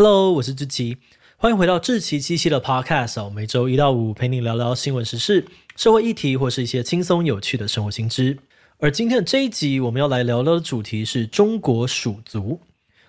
[0.00, 0.96] Hello，我是志奇，
[1.38, 3.30] 欢迎回到志奇七七的 Podcast。
[3.30, 8.38] 每周一到五陪你聊聊新闻时事、社会议题，或是一些轻松有趣的生活新知。
[8.78, 12.60] 而今天的这一集，我们要来聊聊的主题是中国鼠族。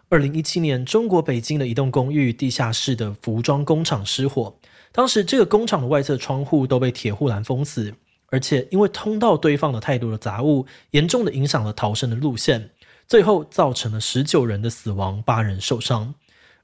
[0.10, 4.56] 二零一七年，中国北京的一栋公寓地下室的服装工厂失火，
[4.92, 7.94] 当时这个工厂的外侧窗户都被铁护栏封死，
[8.32, 12.72] 而且因为通道堆放了太多的杂物，严重的影响了逃生的路线，
[13.08, 16.16] 最后造成了十九人的死亡，八人受伤。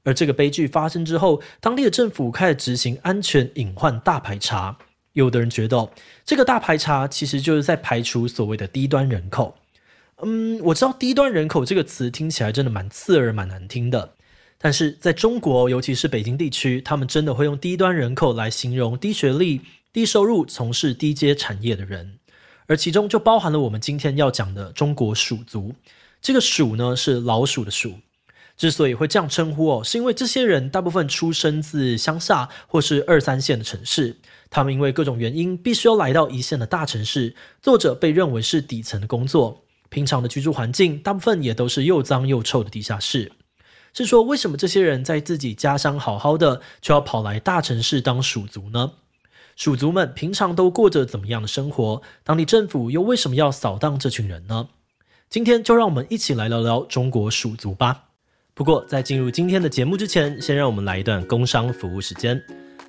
[0.06, 4.78] 而这个悲剧发生之后，当地的政府开始执行安全隐患大排查。
[5.14, 5.90] 有的人觉得，
[6.24, 9.56] 这个大排查其实就是在排除所谓的低端人口。
[10.22, 14.12] 嗯，我知道“低端人口”这个词听起来真的蛮刺耳、蛮难听的。
[14.58, 19.60] 但是在中国，尤其是北京地区，他们真的会用“低端人口”来形容低学历、
[19.92, 22.18] 低收入、从事低阶产业的人，
[22.68, 25.74] 而其中就包含了我们今天要讲的中国鼠族。
[26.22, 27.94] 这个“鼠”呢，是老鼠的“鼠”。
[28.56, 34.16] 之所以会这样称呼哦，是因为这些人大部分出生自乡下或是二三线的城市，
[34.48, 39.64] 他们因为各种原因必须要来到一线的大城市，做着被认为是底层的工作。
[39.88, 43.30] 平常的居住环境大部分也都是又脏又臭的地下室。
[43.92, 48.92] 是说，为什么这些人在自己家乡好好的，却要跑来大城市当鼠族呢？
[49.54, 52.02] 鼠族们平常都过着怎么样的生活？
[52.24, 54.68] 当地政府又为什么要扫荡这群人呢？
[55.30, 58.05] 今天就让我们一起来聊聊中国鼠族吧。
[58.56, 62.42] 不过，在进入今天的节目之前，先让我们来一段工商服务时间。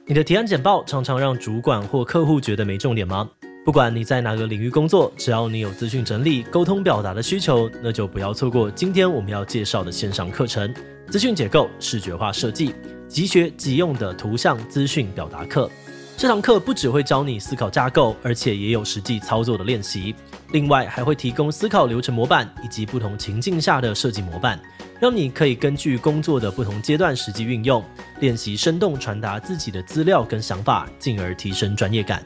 [0.06, 3.30] 你的提案简报常常让主管或客户觉得没重点吗？
[3.66, 10.74] 不管你在哪个领域工作，只要你有资讯整理、沟通表达的需求，那就不要错过今天我们要介绍的线上课程——
[11.12, 12.74] 资讯结构、视觉化设计，
[13.10, 15.70] 即学即用的图像资讯表达课。
[16.18, 20.16] 这堂课不只会教你思考架构，而且也有实际操作的练习。
[20.52, 24.60] 另外，还会提供思考流程模板以及不同情境下的设计模板，
[25.00, 27.86] 让你可以根据工作的不同阶段实际运用，
[28.20, 32.26] 练习生动传达自己的资料跟想法，进而提升专业感。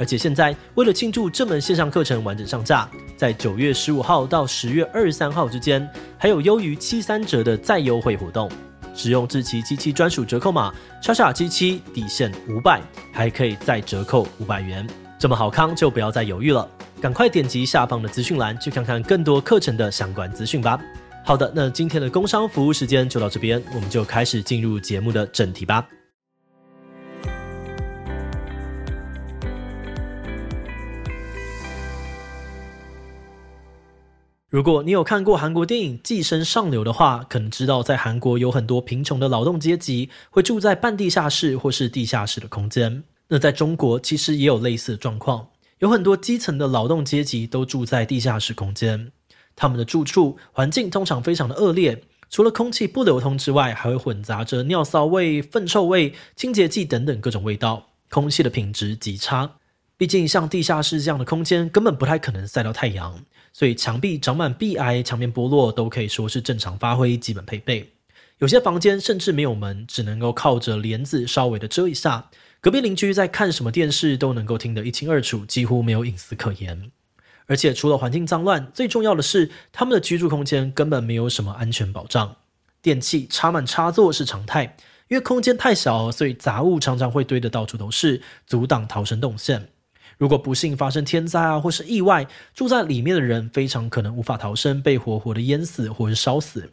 [0.00, 5.86] 而且现在，为了庆祝这门线上课程完整上架，在九月十五号到十月二十三号之间，
[6.16, 8.50] 还有优于七三折的再优惠活动。
[8.98, 12.82] 使用智奇机器专属折扣码叉叉七七底线五百，
[13.12, 14.84] 还可以再折扣五百元。
[15.20, 16.68] 这么好康，就不要再犹豫了，
[17.00, 20.80] 赶快点击下方的资讯栏去看看更多课程的相关资讯吧。
[21.24, 25.86] 好的，那今天的工商服务时间就到这边，我们就开始进入节目的正题吧。
[34.50, 43.04] 如果你有看过韩国电影《寄生上流》的话，可能知道在韩国有很多贫穷的劳动阶级会住在半地下室或是地下室的空间。
[43.28, 45.48] 那在中国其实也有类似的状况，
[45.80, 49.12] 有很多基层的劳动阶级都住在地下室空间。
[49.54, 59.56] 他们的住处环境通常非常的恶劣，除了空气不流通之外，还会混杂着尿骚味、粪臭味、清洁剂等等各种味道，空气的品质极差。
[59.98, 63.22] 毕竟像地下室这样的空间根本不太可能晒到太阳。
[63.52, 67.92] 所以墙壁长满壁癌、墙面剥落都可以说是正常发挥基本配备。
[68.38, 72.30] 有些房间甚至没有门，只能够靠着帘子稍微的遮一下。
[72.60, 76.92] 隔壁邻居在看什么电视都能够听得一清二楚，几乎没有隐私可言。
[77.46, 82.36] 而且除了环境脏乱，最重要的是他们的居住空间根本没有什么安全保障。
[82.80, 84.76] 电器插满插座是常态，
[85.08, 89.68] 因为空间太小，所以杂物常常会堆得到处都是，阻挡逃生动线。
[90.18, 96.70] 如果不幸发生天灾啊，或是意外，住在里面的人非常可能无法逃生，被活活的淹死或是烧死。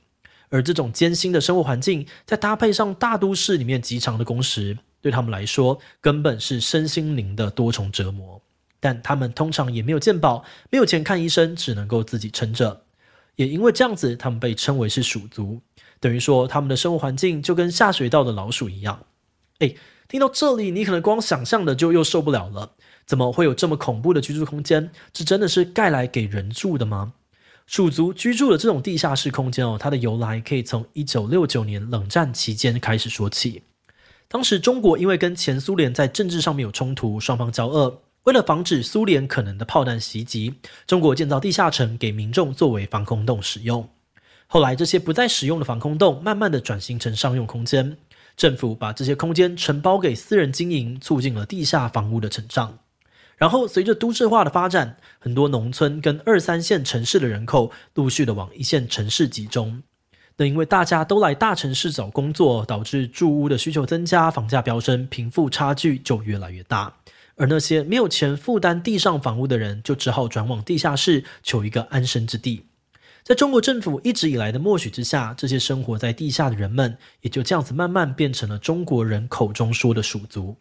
[0.50, 8.42] 而这种艰辛的生活环境，再搭配上大都市里面极长的工时，对他们来说根本是身心灵的多重折磨。
[8.80, 12.84] 但他们通常也没有健保，没有钱看医生，只能够自己撑着。
[13.36, 15.60] 也因为这样子，他们被称为是鼠族，
[16.00, 19.00] 等于说他们的生活环境就跟下水道的老鼠一样。
[19.60, 19.76] 诶，
[20.08, 22.74] 听到这里，你可能光想象的就又受不了了。
[23.06, 24.90] 怎么会有这么恐怖的居住空间？
[25.14, 27.14] 这真的是盖来给人住的吗？
[27.68, 33.64] 鼠族居住的这种地下室空间哦，它的由来可以从一九六九年冷战期间开始说起。
[34.28, 40.53] 当时中国因为跟前苏联在政治上面有冲突，双方交恶，为了防止苏联可能的炮弹袭击，
[40.88, 43.88] 中国建造地下城给民众作为防空洞使用。
[44.47, 47.97] 后来这些不再使用的防空洞，慢慢的转型成商用空间，
[48.38, 52.78] 政府把这些空间承包给私人经营，促进了地下房屋的成长。
[53.37, 59.84] 然后，随着都市化的发展，很多农村跟二三线城市的人口陆续的往一线城市集中。
[60.37, 66.93] 那因为大家都来大城市找工作，导致住屋的需求增加，房价飙升，贫富差距就越来越大。
[67.35, 72.66] 而那些没有钱负担地上房屋的人，就只好转往地下室求一个安身之地。
[73.23, 80.55] 在中国政府一直以来的默许之下，这些生活在地下的人们也就这样子慢慢变成了中国人口中说的鼠族。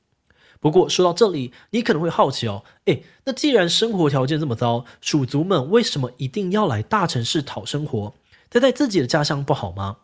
[0.64, 8.14] 不过说到这里，你可能会好奇哦，诶，那既然生活条件这么糟，鼠族们为什么一定要来大城市讨生活？
[8.48, 9.98] 待在自己的家乡不好吗？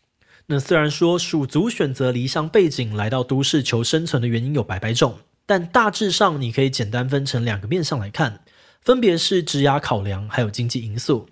[0.49, 8.41] 那虽然说鼠族选择离乡背井来到都市求生存的原因有百百种，但大致上你可以简单分成两个面向来看，
[8.83, 11.31] 分别是职涯考量还有经济因素。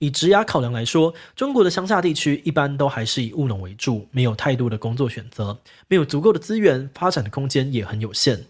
[0.00, 8.46] 以职涯考量来说，中国的乡下地区一般都还是以务农为主，没有太多的工作选择，没有足够的资源，发展的空间也很有限。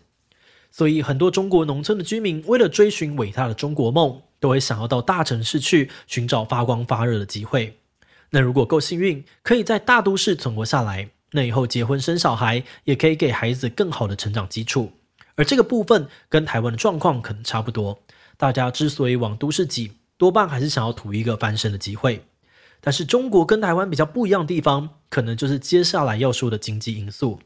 [0.76, 7.78] 所以，很多中国农村的居民为了追寻伟大的中国梦，都会想要到大城市去寻找发光发热的机会。
[8.30, 14.90] 那如果够幸运，可以在大都市存活下来，那以后结婚生小孩，也可以给孩子更好的成长基础。
[15.36, 18.00] 而这个部分跟台湾的状况可能差不多，
[18.36, 22.24] 大家之所以往都市挤，多半还是想要图一个翻身的机会。
[22.80, 27.38] 但是中国跟台湾比较不一样的地方，可能就是接下来要说的经济因素。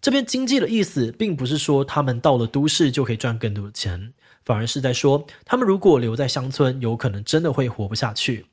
[0.00, 4.12] 这边经济的意思，并不是说他们到了都市就可以赚更多的钱，
[4.44, 8.46] 反而是在说，他们如果留在乡村，有可能真的会活不下去。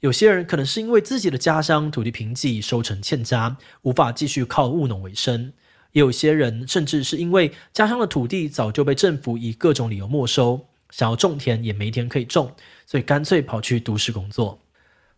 [0.00, 5.52] 有些人可能是因为自己的家乡土地贫瘠，收成欠佳，无法继续靠务农为生；
[5.92, 12.54] 也有些人甚至是因为家乡的土地早就被政府以各种理由没收，想要种田也没田可以种，
[12.86, 14.58] 所以干脆跑去都市工作。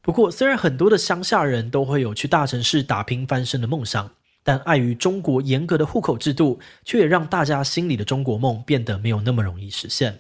[0.03, 4.11] 不过，虽然很多的乡下人都会有去大城市打拼翻身的梦想。
[4.51, 10.19] 但碍于中国严格的户口制度，却也让大家心里的中国梦变得没有那么容易实现。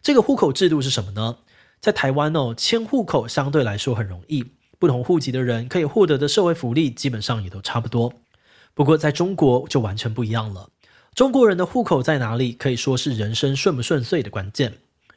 [0.00, 1.38] 这个户口制度是什么呢？
[1.80, 4.44] 在台湾哦，迁户口相对来说很容易，
[4.78, 8.12] 不同户籍的人可以获得的社会福利基本上也都差不多。
[8.72, 10.68] 不过在中国就完全不一样了。
[11.12, 14.74] 中国人的户口在哪里，可以说是人生顺不顺遂的关键，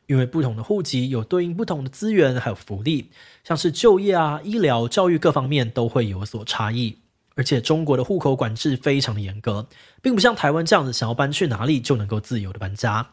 [0.07, 3.11] 因为不同的户籍有对应不同的资源还有福利，
[3.43, 6.97] 像是就业啊、医疗、教育各方面都会有所差异。
[7.39, 9.69] 而且中国的户口管制非常的严格，
[10.01, 13.11] 并不像台湾这样子，想要搬去哪里就能够自由的搬家。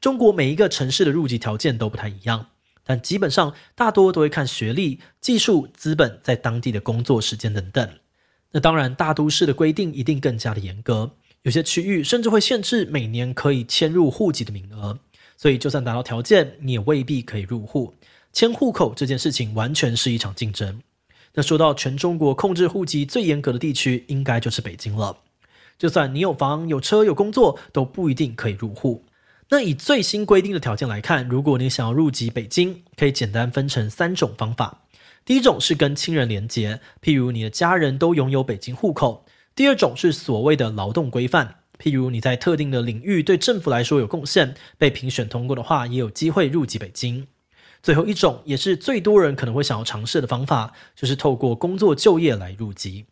[0.00, 2.46] 中国每一个城市的入籍条件都不太一样，
[2.84, 7.86] 但基本上大多都会看学历、技术、资本在当地的工作时间等等。
[8.52, 11.10] 那当然，大都市的规定一定更加的严格，
[11.42, 14.98] 有些区域甚至会限制每年可以迁入户籍的名额，
[15.36, 17.92] 所以就算达到条件，你也未必可以入户。
[18.32, 20.80] 迁户口这件事情完全是一场竞争。
[21.36, 25.18] 那说到全中国控制户籍最严格的地区，应该就是北京了。
[25.78, 29.04] 就算你有房、有车、有工作，都不一定可以入户。
[29.50, 34.82] 那以最新规定的条件来看，如果你想要入籍北京，可以简单分成三种方法。
[35.26, 47.26] 第一种是跟亲人连结，譬如你的家人都拥有北京户口；第二种是所谓的劳动规范，譬如你在特定的领域对政府来说有贡献，被评选通过的话，也有机会入籍北京。
[47.86, 53.06] 最后一种也是最多人可能会想要尝试的方法，就是透过工作就业来入籍。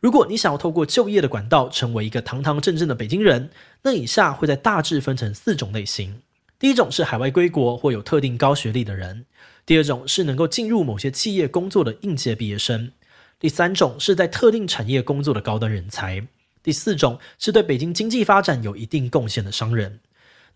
[0.00, 3.50] 如果你想要透过就业的管道成为一个堂堂正正的北京人，
[3.82, 6.22] 那以下会在大致分成四种类型。
[6.58, 9.26] 第一种是海外归国或有特定高学历的人；
[9.66, 12.92] 第二种是能够进入某些企业工作的应届毕业生；
[13.38, 16.22] 第三种是在特定产业工作的高端人才；
[16.62, 20.00] 第四种是对北京经济发展有一定贡献的商人。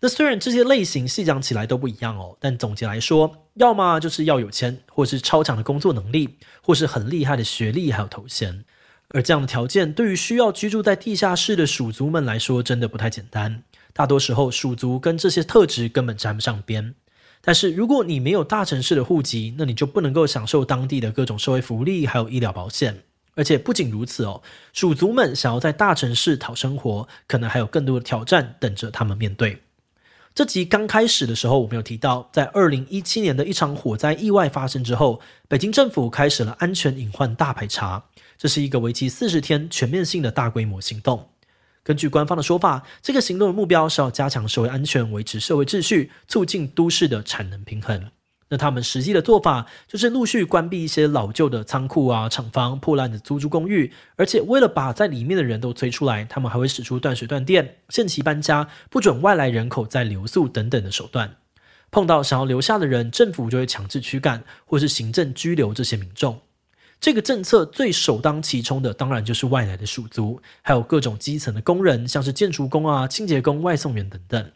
[0.01, 8.63] 那虽然这些类型细讲起来都不一样哦，但总结来说，要么就是要有钱，或是超强的工作能力，或是很厉害的学历还有头衔。
[9.09, 13.63] 而这样的条件，对于需要居住在地下室的鼠族们来说，真的不太简单。
[13.91, 16.95] 大多时候，鼠族跟这些特质根本沾不上边。
[17.41, 23.03] 但是如果你没有大城市的户籍，那你就不能够享受当地的各种社会福利，还有医疗保险。
[23.35, 24.41] 而且不仅如此哦，
[24.73, 29.61] 鼠族们想要在大城市讨生活，可能还有更多的挑战等着他们面对。
[30.39, 35.19] 这集刚开始的时候，我们有提到，在二零一七年的一场火灾意外发生之后，
[35.49, 38.05] 北京政府开始了安全隐患大排查，
[38.37, 41.27] 这是一个为期四十天全面性的大规模行动。
[41.83, 48.09] 根据官方的说法，这个行动的目标是要加强社会安全，维持社会秩序，促进都市的产能平衡。
[48.49, 61.35] 那他们实际的做法就是陆续关闭一些老旧的仓库啊、厂房、破烂的租住公寓，而且为了把在里面的人都催出来，他们还会使出断水断电、限期搬家、不准外来人口再留宿等等的手段。
[61.91, 66.39] 碰到想要留下的人，政府就会强制驱赶或是行政拘留这些民众。
[66.99, 74.51] 这个政策最首当其冲的，当然就是外来的属族，还有各种基层的工人，像是建筑工啊、清洁工、外送员等等。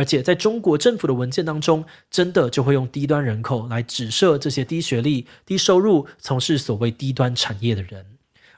[0.00, 8.06] 而且在中国政府的文件当中，真的就会用低端人口来指涉这些低学历、低收入、从事所谓低端产业的人。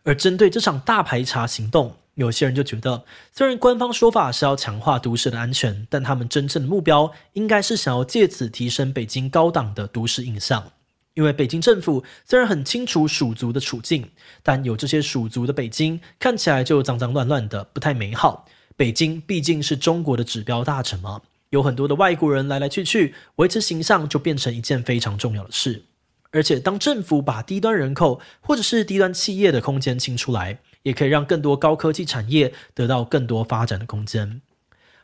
[0.05, 10.71] 而针对这场大排查行动，有些人就觉得，虽然官方说法是要强化都市的安全，但他们真正的目标应该是想要借此提升北京高档的都市印象。
[11.15, 14.09] 因为北京政府虽然很清楚蜀族的处境，
[14.45, 18.47] 但有这些蜀族的北京看起来就脏脏乱乱的，不太美好。
[18.77, 21.21] 北京毕竟是中国的指标大城嘛，
[21.53, 25.85] 有很多的外国人来来去去，维持形象就变成一件非常重要的事。
[26.31, 34.41] 而且，当政府把低端人口或者是低端企业的空间清出来，也可以让更多高科技产业得到更多发展的空间。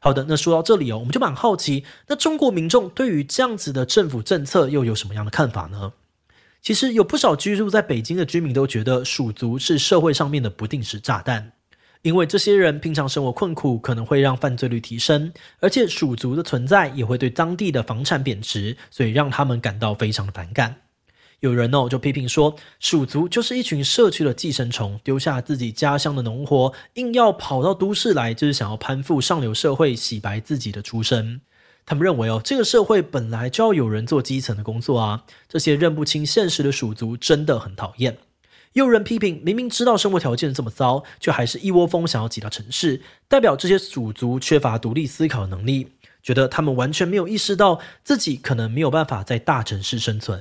[0.00, 5.92] 好的，那说到这里哦，我们就蛮好奇，那中国民众对于这样子的政府政策又有什么样的看法呢？
[6.62, 11.52] 其实有不少居住在北京的居民都觉得蜀族是社会上面的不定时炸弹，
[12.02, 20.76] 因为这些人平常生活困苦，可能会让犯罪率提升，而且蜀族的存在也会对当地的房产贬值，所以让他们感到非常反感。
[21.40, 31.40] 有人哦就批评说，蜀族就是一群社区的寄生虫，丢下自己家乡的农活，硬要跑到都市来，就是想要攀附上流社会，洗白自己的出身。
[31.86, 35.24] 他们认为哦，这个社会本来就要有人做基层的工作啊。
[35.48, 38.18] 这些认不清现实的蜀族真的很讨厌。
[38.78, 45.88] 又有人批评，明明知道生活条件这么糟，却还是一窝蜂想要挤到城市，代表这些鼠族缺乏独立思考能力，
[46.22, 50.40] 觉得他们完全没有意识到自己可能没有办法在大城市生存。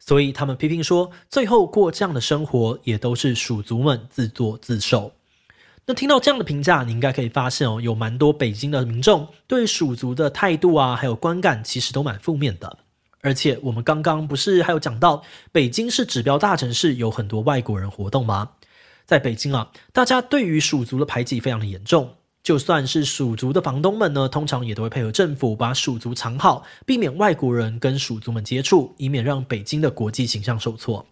[0.00, 5.12] 所以他们批评说，最后过这样的生活也都是鼠族们自作自受。
[5.86, 12.78] 那听到这样的评价，你应该可以发现哦，有蛮多北京的民众对鼠族的态度啊，还有观感，其实都蛮负面的。
[13.26, 18.50] 而且我们刚刚不是还有讲到，北京是指标大城市，有很多外国人活动吗？
[19.04, 22.14] 在北京啊，大家对于蜀族的排挤非常的严重。
[22.44, 31.04] 就算是蜀族的房东们呢，通常也都会配合政府把蜀族藏好，避免外国人跟蜀族们接触，以免让北京的国际形象受挫。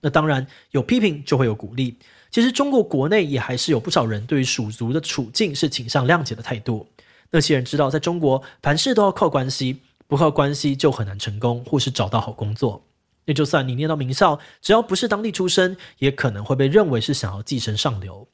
[0.00, 1.96] 那当然有批评就会有鼓励。
[2.32, 6.84] 其实中国国内也还是有不少人对于蜀族的处境是倾向谅解的态度。
[7.30, 9.78] 那些人知道，在中国凡事都要靠关系，
[10.10, 12.84] 不靠关系就很难成功或是找到好工作。
[13.26, 18.26] 那就算你念到名校，只要不是当地出身，也可能会被认为是想要寄生上流。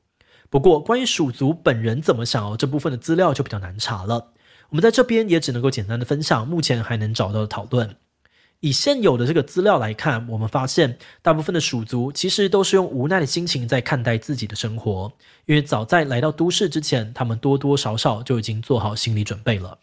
[0.48, 4.32] 不过，关于蜀族本人怎么想哦，这部分的资料就比较难查了。
[4.70, 7.96] 我们在这边也只能够简单的分享目前还能找到的讨论。
[8.60, 15.12] 以现有的这个资料来看，我们发现大部分的蜀族其实都是用无奈的心情在看待自己的生活，
[15.44, 19.78] 因为早在来到都市之前，他们多多少少就已经做好心理准备了。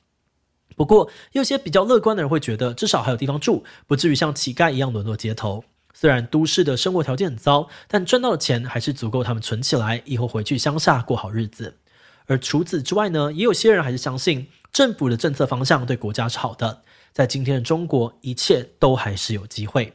[0.75, 5.63] 不过，有些比较乐观的人会觉得，至少还有地方住，不至于像乞丐一样沦落街头。
[5.93, 11.77] 虽然都市的生活条件很糟，但赚到的钱还是足够他们存起来，以后回去乡下过好日子。
[12.25, 16.81] 而除此之外呢，也有些人还是相信政府的政策方向对国家是好的。
[17.11, 19.93] 在今天的中国，一切都还是有机会。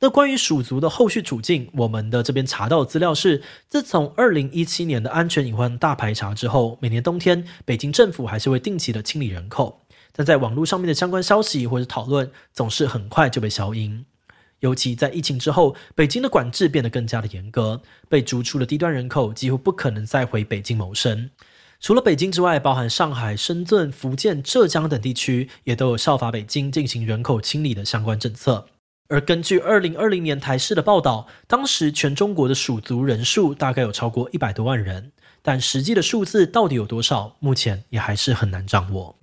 [0.00, 9.81] 那关于蜀族的后续处境，我们的这边查到的资料是，自从二零一七年的安全隐患大排查之后，每年冬天北京政府还是会定期的清理人口，
[10.14, 14.04] 但在网络上面的相关消息或者讨论，总是很快就被消音。
[14.60, 21.30] 尤其在疫情之后，北京的管制变得更加的严格，被逐出的低端人口几乎不可能再回北京谋生。
[21.80, 28.66] 除了北京之外，包含上海、深圳、福建、浙江等地区，也都有效法北京进行人口清理的相关政策。
[29.08, 35.10] 而根据二零二零年台视的报道，当时全中国的蜀族人数大概有超过一百多万人，
[35.42, 39.16] 但实际的数字到底有多少，目前也还是很难掌握。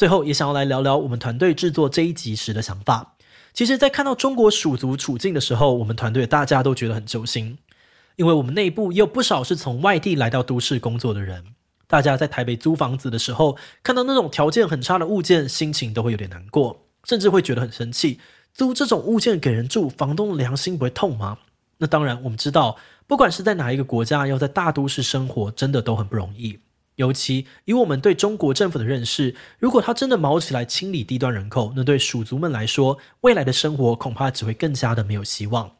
[0.00, 3.16] 最后也想要来聊聊我们团队制作这一集时的想法。
[3.52, 7.58] 其实，在看到中国蜀族处境的时候，我们团队大家都觉得很揪心，
[8.16, 11.44] 因为我们内部也有不少是从外地来到都市工作的人。
[11.86, 18.18] 大家在台北租房子的时候，看到那种条件很差的物件，心情都会有点难过，甚至会觉得很生气。
[18.54, 21.36] 租这种物件给人住，房东的良心不会痛吗？
[21.76, 26.58] 那当然，我们知道，不管是在哪一个国家，要在大都市生活，真的都很不容易。
[27.00, 35.76] 尤其以我们对中国政府的认识，如果他真的卯起来清理低端人口，那对蜀族们来说，未来的生活恐怕只会更加的没有希望。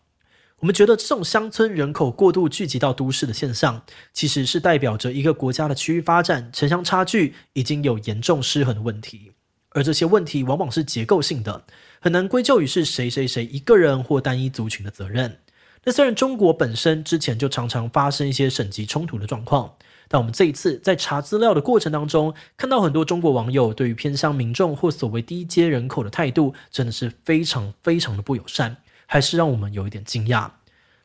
[0.61, 3.83] 我们觉得这种乡村人口过度聚集到都市的现象，
[4.15, 9.33] 其实是代表着一个国家的区域发展城乡差距已经有严重失衡的问题，
[9.71, 11.65] 而这些问题往往是结构性的，
[12.01, 15.37] 很难归咎于是谁谁谁一个人或单一族群的责任。
[15.85, 19.75] 那虽然中国本身之前就常常发生一些省级冲突的状况。
[20.13, 30.51] 但我们这一次在查资料的过程当中，看到很多中国网友对于偏乡民众或所谓低阶人口的态度，真的是非常非常的不友善，还是让我们有一点惊讶。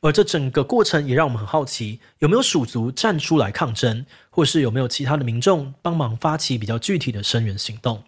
[0.01, 8.03] 而这整个过程也让我们很好奇，有没有蜀族站出来抗争，或是有没有其他的民众帮忙发起比较具体的声援行动？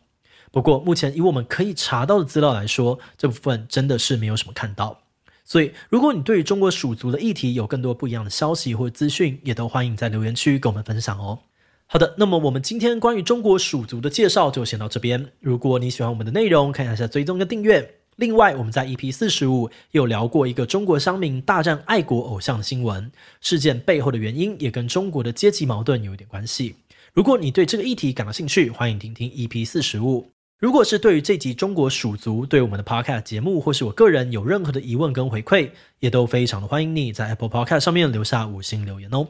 [0.51, 5.01] 不过目前以我们可以查到的资料来说，这部分真的是没有什么看到。
[5.49, 11.39] 所以，如果你对于中国蜀族的议题有更多不一样的消息或资讯，也都欢迎在留言区跟我们分享哦。
[11.85, 15.31] 好的，那么我们今天关于中国蜀族的介绍就先到这边。
[15.39, 17.95] 如果你喜欢我们的内容，看一下追踪跟订阅。
[18.17, 26.75] 另外，我们在 EP 四十五有聊过一个中国乡民大战爱国偶像的新闻事件背后的原因，也跟中国的阶级矛盾有一点关系。
[27.13, 30.36] 如果你对这个议题感到兴趣，欢迎听听 EP 四十五。
[30.59, 39.27] 如果是对于这集中国蜀族对我们的 Podcast 节目，或是我个人有任何的疑问跟回馈，也都非常的欢迎你在 Apple Podcast 上面留下五星留言哦。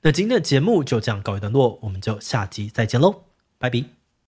[0.00, 3.24] 那今天的节目就这样告一段落，我们就下集再见喽，
[3.58, 4.01] 拜拜。